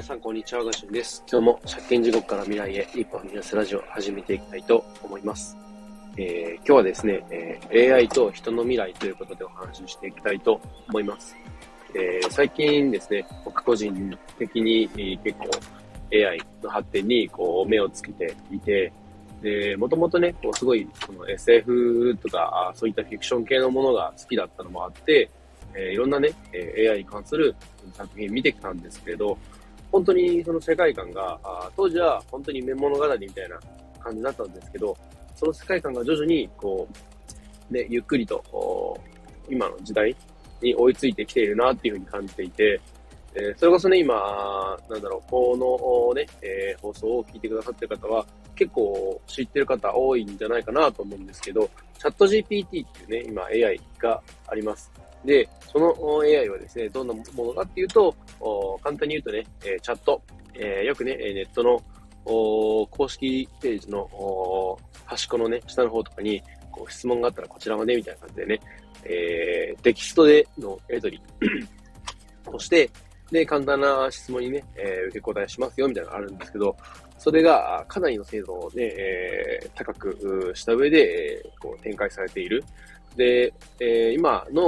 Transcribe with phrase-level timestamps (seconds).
[0.00, 0.64] 皆さん、こんにちは。
[0.64, 1.22] ガシュンです。
[1.30, 5.58] 今日も借金地獄から未来へ一歩踏み出すラジオを始めていきたいと思います。
[6.16, 11.36] えー、今日はですね、えー、AI と人の未来ということでお話ししていきたいと思います。
[11.94, 14.88] えー、最近ですね、僕個人的に、
[15.22, 15.50] 結構
[16.10, 18.90] AI の発展にこう目をつけていて、
[19.42, 25.28] で、もともとね、こうすごいこの SF とかそういったフィクション系のものが好きだったのもあって、
[25.74, 27.54] えー、いろんなね、AI に関する
[27.92, 29.36] 作品見てきたんですけれど、
[29.92, 33.58] 本当にその世界観が、あ当時は本当に夢物語みたいな
[33.98, 34.96] 感じだったんですけど、
[35.34, 36.86] その世界観が徐々に、こ
[37.70, 38.98] う、ね、ゆっくりと、
[39.48, 40.14] 今の時代
[40.62, 42.80] に追いついてきているなっていうふうに感じていて、
[43.34, 54.90] えー、それこそね、今、なんだろう、このね、えー、放送を聞いてくださってる方は、結構知ってる方多いんじゃないかなと思うんですけど、チャット GPT っていうね、今 AI があります。
[55.24, 58.14] で、その AI はですね、どんなものかっていうと、
[58.82, 60.20] 簡単に言うとね、えチャット、
[60.54, 61.82] えよくね、ネットの
[62.24, 64.08] 公式ページの
[65.04, 68.60] 端っこのね、下の方とかに、こう質問があったらこちらまでみたいな感じでね、
[69.04, 71.22] えー、テキストでのやり取り
[72.46, 72.90] をして、
[73.30, 76.76] で、簡単な質問にね、えー、受け答えしますよみたいなのがあるんですけど、
[77.18, 82.64] それがかなりの精度をね、えー、高くした上で、え、こう展開されている。
[83.16, 84.62] で、え、今の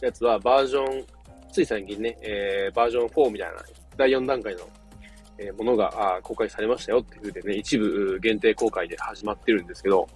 [0.00, 1.04] やつはバージョン、
[1.52, 3.56] つい最近ね、えー、バージョン4みたいな
[3.96, 4.60] 第4段階の、
[5.38, 10.08] え、ものが公開されましたよっていうふうでね、一部限定公開で始まってるんですけど、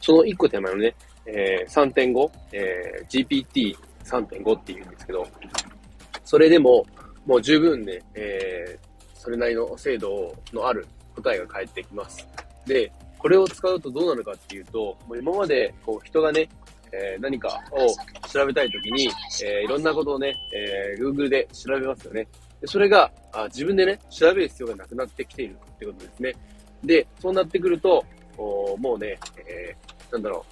[0.00, 0.94] その1個手前のね、
[1.26, 5.26] えー、3.5、えー、GPT3.5 っていうんですけど、
[6.24, 6.84] それでも
[7.26, 12.26] もう十分ね、えー、それなりの精度のある答えが返ってきます。
[12.66, 16.48] で、これを使うとどうなるかっていうと、もう今までこう人がね、
[16.92, 19.08] えー、何かを調べたいときに、
[19.44, 22.28] えー、いろんなことをね、えー、Google で調べますよね。
[22.60, 26.34] でそれがあ自分でね、調べる必要がなくなってきているってことですね。
[26.84, 28.04] で、そうなってくると、
[28.36, 30.44] おもうね、えー、なんだろ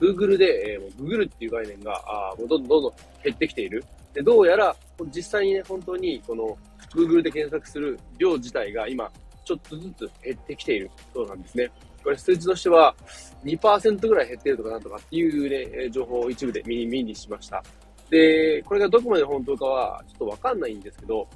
[0.00, 2.92] う、Google で、えー、もう Google っていう概念が、あもうどんどんどんどん
[3.22, 3.84] 減ってきている。
[4.14, 4.74] で、どうやら、
[5.14, 6.56] 実際にね、本当に、この、
[6.94, 9.10] Google で検索する量自体が今、
[9.44, 11.70] ちょっとずつ減ってきているそうなんですね。
[12.02, 12.94] これ数値としては
[13.44, 17.62] 2%ぐらい減ってるとかなんとかっていうね、情報を一部で見に見にしました。
[18.10, 21.28] で、これがどこまで本当かはちょっとわかんないんですけど、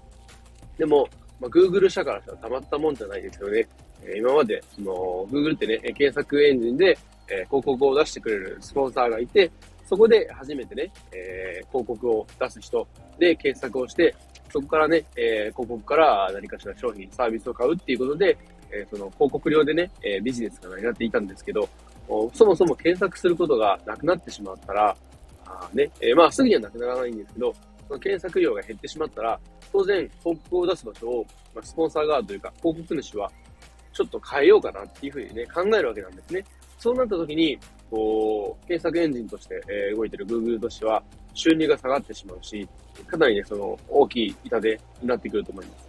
[0.76, 1.08] でも、
[1.40, 3.66] まあ、Google 社からしたらたまったもんじゃないですよね。
[4.02, 6.98] え、今まで、その、Google ってね、検索エンジンで、
[7.28, 9.50] え、広告を出してくれるスポンサーがいて、
[9.86, 12.86] そこで初めてね、えー、広告を出す人
[13.18, 14.14] で検索をして、
[14.50, 18.36] そこからね、えー、広告から何かしら商品、サービスを買うっていうことで、
[18.74, 21.68] えその広告料でね、えビジネスが成り立っていたんですけど、
[22.32, 24.96] そもそも検索することがなくなってしまったら、
[25.46, 27.54] あね、えまあすぐにはなくならないんですけど、
[27.88, 29.38] その検索量が減ってしまったら、
[29.72, 33.30] 当然広告を出す場所を、まあ、スポンサー側というか広告主は
[33.92, 36.44] ちょっと変えようかなっていうふうにね、考えるわけなんですね。
[36.78, 37.58] そうなった時に、
[37.90, 41.02] こう、検索エンジンとして、えー、動いてる Google としては、
[41.32, 42.68] 収入が下がってしまうし、
[43.06, 45.88] かなりね、その、大きい痛手になってくると思います。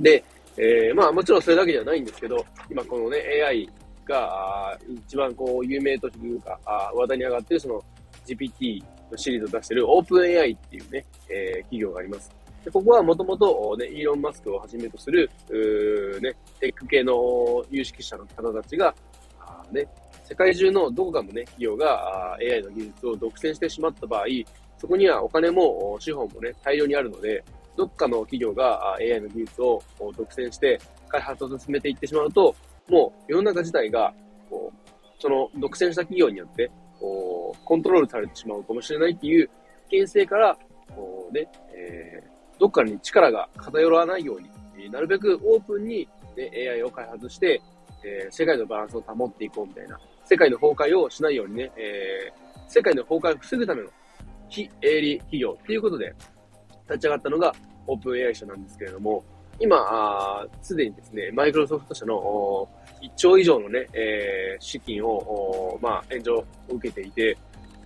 [0.00, 0.24] で、
[0.56, 3.68] えー、まあもちろんそれだけではないんですけど、今このね、AI
[4.04, 7.82] が一番こう有名というか、あ話題に上がっているその
[8.26, 12.30] GPT のシリーズを出している OpenAI っていうね、えー、企業があります。
[12.64, 18.94] でここはもともとね、イーロン・マスクをはじめとする、うね、テック系の有識者の方たちが、
[19.40, 19.86] あね、
[20.24, 24.26] 世界中のどこかのね、企業が AI の技術を独占してしまった場合、
[24.78, 27.42] そこにはお金も資本もね、大量にあるので、
[27.76, 32.54] どっかの企業が AI の技術を独占して開発を進めていってしまうと、
[32.88, 34.12] もう世の中自体が、
[35.18, 39.48] その独占した企業によって、コントロールされてしまうかもしれないっていう
[39.90, 40.56] 危険性から、
[40.94, 44.40] こうね、えー、どっかに力が偏らないよう
[44.78, 47.60] に、なるべくオープンに、ね、AI を開発して、
[48.04, 53.88] えー、世界のバランスを保っていこうみたいな、世界の崩壊をしないようにね、えー、世界の崩壊を防ぐための
[54.48, 56.14] 非営利企業っていうことで、
[56.92, 57.54] 立ち上がったのが
[57.86, 59.24] オープン AI 社なんですけれども、
[59.60, 62.68] 今、すでにですね、マイクロソフト社の
[63.00, 67.36] 1兆以上のね、えー、資金を、まあ、援助を受けていて、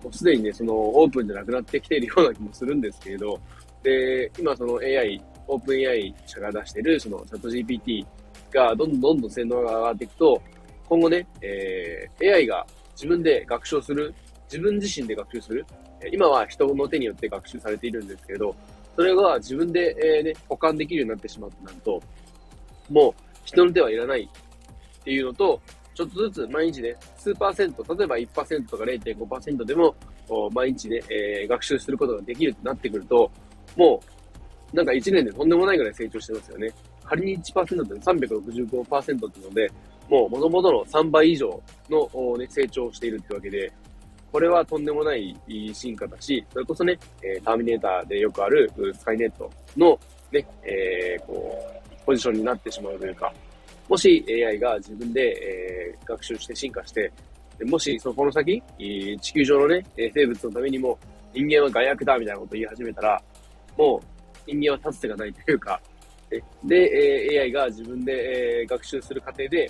[0.03, 3.39] もうすでにね、そのオープンじゃなくなってきているような気もするんですけれど、
[3.83, 8.05] で、今その AI、オープン AI 社が出しているそのチャット GPT
[8.51, 10.41] がどんどんどんどん性能が上がっていくと、
[10.89, 12.65] 今後ね、えー、AI が
[12.95, 14.13] 自分で学習する、
[14.45, 15.65] 自分自身で学習する、
[16.11, 18.55] 今は人の手によって学習されているんですけれど、
[18.97, 22.01] それが自分で、えー、ね、保管できるようになってしまうとなると、
[22.89, 25.61] もう人の手はいらないっていうのと、
[25.93, 29.95] ちょっとずつ毎日ね、数パーセント、例えば1%とか0.5%でも、
[30.51, 33.29] 毎日ね、えー、学習することができるとなってくると、
[33.75, 34.01] も
[34.73, 36.73] うなんか1年でとんでもないぐらい成長してますよね。
[37.03, 39.71] 仮に1%って365%ってので、
[40.09, 43.71] もう元々の3倍以上の、ね、成長をしているってわけで、
[44.37, 45.35] これはとんでもない
[45.73, 49.99] 進化だし、それこそね、えターミネーターでよくあるスカイネットの
[50.31, 51.59] ね、えー、こ
[51.91, 53.33] う、ポジションになってしまうというか、
[53.89, 55.21] もし AI が自分で、
[55.91, 57.11] えー、学習して進化して、
[57.65, 60.99] もしそのこの先、地球上のね、生物のためにも
[61.33, 63.19] 人間は害悪だみたいなことを言い始めたら、
[63.75, 63.99] も
[64.45, 65.81] う人間は立つ手がないというか、
[66.63, 69.67] で、AI が自分で、学習する過程で、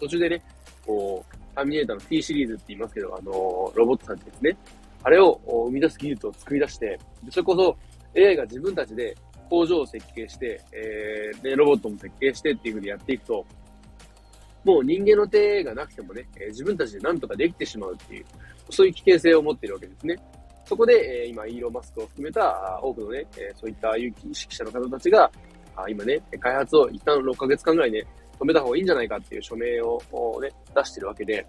[0.00, 0.42] 途中でね、
[0.84, 4.56] こう、ターミネーターの T シリーズって言いますけど、あのロボットさんですね、
[5.02, 6.98] あれを生み出す技術を作り出して、
[7.30, 7.76] それこそ
[8.16, 9.16] AI が自分たちで
[9.48, 13.46] 工場を設計して、えー、で、ロボットも設計してっていう風にやっていくと、
[14.64, 18.24] もう人間の手がなくてもね、え、自分たちで何とかできてしまうっていう、
[18.70, 20.16] そういう危険性を持っているわけですね。
[20.64, 25.30] そこで、え、今、イーロン・マスクを含めた多くのね、え、そういった有機意識者の方たちが、
[25.76, 28.06] あ今ね、開発を一旦6ヶ月間ぐらいね、
[28.38, 30.00] 止めた方がいいんじゃないかっていう署名を
[30.40, 31.46] ね、出してるわけで、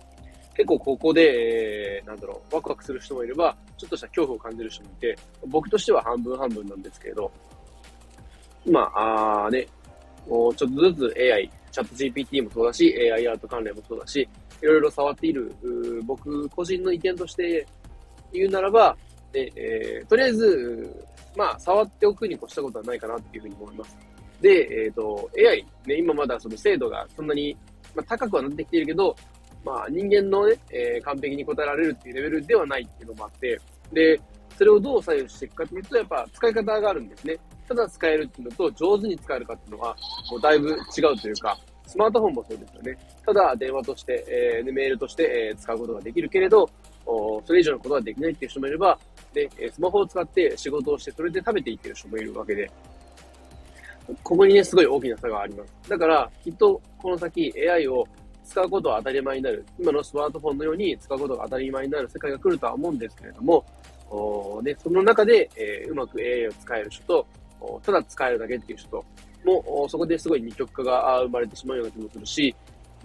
[0.55, 7.31] 結構ここで、え、なんだろう、ワクワクする人もいれば、ちょっとした恐怖を感じる人もいて、僕としては半分半分なんですけれど、
[8.65, 9.67] 今、あね、
[10.27, 14.27] もうちょっとずつ AI、チャット GPT もそうだし、AI アート関連もそうだし、
[14.61, 15.51] いろいろ触っている、
[16.05, 17.65] 僕個人の意見として
[18.31, 18.95] 言うならば、
[19.31, 23.97] でえー、とりあえず、まあ、触っておくに越したことはないかなっていうふうに思います。
[24.43, 27.57] で、えっ、ー、と、AI、ね、今まだその精度がそんなに、
[27.95, 29.15] まあ、高くはなってきているけど、
[29.63, 33.57] まあ、人間のね、えー、完璧に答えられるっていうレベルではないっていうのもあって、
[33.93, 34.19] で、
[34.57, 37.37] それをどう左右していくかというと、やっぱ使い方があるんですね。
[37.69, 39.95] ただ使えるっていうのと、上手に使えるかっていうのは、
[40.29, 40.77] もうだいぶ違う
[41.17, 41.57] というか、
[41.87, 42.97] スマートフォンもそうですよね。
[43.25, 46.69] ただ、電話として、えー、メールとして、えー、使うことができるけれど、
[47.45, 48.97] それ以上のことができないっていう人もいれば、
[49.33, 52.69] で、スマホを使って仕事をして、それで食べていってる人もいるわけで、
[54.23, 55.89] ここにね、すごい大きな差があります。
[55.89, 58.07] だから、きっと、この先 AI を
[58.43, 59.65] 使うことは当たり前になる。
[59.79, 63.65] 今のスマートフォンのように使うことが当たり前になる世界が来るとは思うんですけれども、
[64.09, 67.27] おね、その中で、えー、うまく AI を使える人と、
[67.83, 69.05] ただ使えるだけっていう人と、
[69.45, 72.55] もうそこですごい二極化が生まれてしまうような気もするし、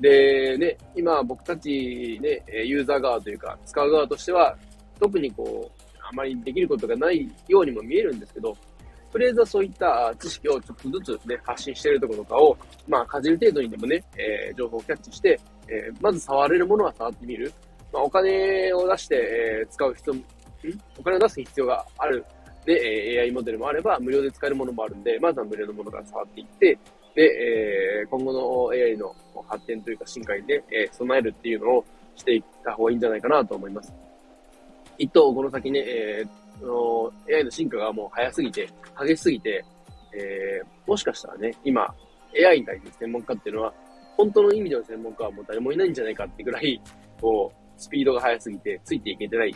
[0.01, 4.57] で、ね、今僕たちね、ユーザー側というか、使う側としては、
[5.01, 8.57] 特にこう、あまりできることがないようにも見えるんですけど、
[9.13, 17.53] とりあえずはそういった知識をちょっとずつね、発信しているところとかを、まあ、かじる程度にでもね、えー、情報をキャッチして、えー、まず触れるものは触ってみる。
[17.93, 20.25] まあ、お金を出して、えー、使う必要、ん？
[20.99, 22.25] お金を出す必要がある。
[22.67, 26.79] で、え AI モデルもあれば、無料で使えるものもあるんで、まずは無料のものから触っていって、
[27.15, 29.15] で、えー、今後の AI の
[29.49, 31.85] 発展というか進化にね、えー、備えるっていうのを
[32.15, 33.93] していった方がいいんじゃないかなと思います。
[34.99, 36.29] 一等、この先ね、えー、
[36.67, 38.69] の AI の進化がもう早すぎて、
[39.01, 39.65] 激しすぎて、
[40.13, 41.95] えー、もしかしたらね、今、
[42.35, 43.75] AI に対する専門家っていうのは、
[44.17, 46.81] 本当の意味での専門家はもう誰もいないんじゃないかってぐらい、
[47.21, 49.55] こう、スピードが速すぎて、ついていけてない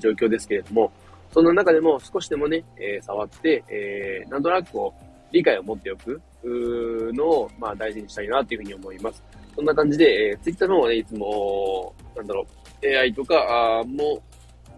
[0.00, 0.92] 状況ですけれども、
[1.32, 9.22] そんな中でも少しでもね、えー、触って、えー、なんとなくこう、理解を持っておくのを、まあ、大事にしたいなというふうに思います。
[9.54, 12.46] そんな感じで、えー、Twitter の方はね、いつも、なんだろ
[12.82, 14.22] う、AI とかも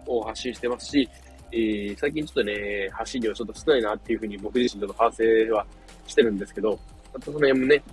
[0.07, 1.07] を発信してますし、
[1.51, 5.65] えー、最近ちょっとね、発信量ちょっと少ないなっていうふうに僕自身ちょっと反省は
[6.07, 6.79] してるんですけど、
[7.13, 7.83] またその辺もね、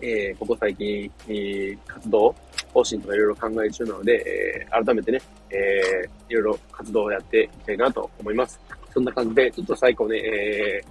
[0.00, 2.34] えー、ここ最近、えー、活動、
[2.74, 8.60] 方針とかいろいろ考え中なので、えー、改めてね、えー、いろいろ活動をやっていきたいなと思います。
[8.92, 10.82] そんな感じで、ちょっと最後ね、え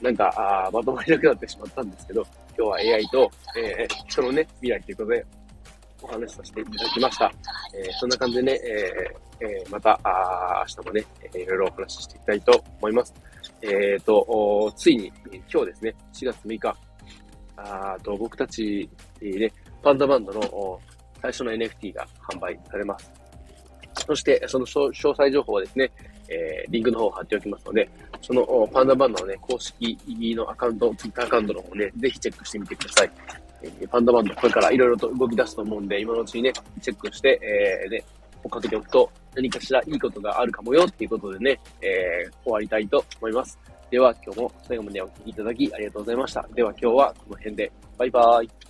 [0.00, 5.26] ー、なんか、あまとまりなくなってしまったんですけど、今日は AI と、えー、人のね、未来ということで、
[6.02, 7.32] お話しさせていただきました。
[7.74, 13.14] えー、そんな感じでね、えーえー、また、あ明日もね、え、いろいろお話ししていきたいと思います。
[13.62, 15.12] えっ、ー、と、ついに、
[15.52, 16.76] 今日ですね、4月6日、
[17.56, 18.88] あと僕たち、
[19.20, 19.52] ね、
[19.82, 20.80] パンダバンドの
[21.20, 23.12] 最初の NFT が販売されます。
[24.06, 25.90] そして、その詳細情報はですね、
[26.28, 27.88] えー、リンクの方を貼っておきますので、
[28.22, 33.10] そのパンダバンドのね、公式のアカウント、ツイッターアカウントの方ね、ぜひチェックしてみてください。
[33.62, 38.04] え、パンダバンド、これからいろいろと動き出すと思うんで、今のうちにね、チェックして、えー、ね、
[38.44, 43.58] 追っかけておくと、何かしらいいことがあるかもよっていうことでね、えー、終わりたいと思います。
[43.90, 46.46] では今日も最後までお聴きいただきありがとうございました。
[46.54, 47.72] では今日はこの辺で。
[47.96, 48.67] バイバーイ。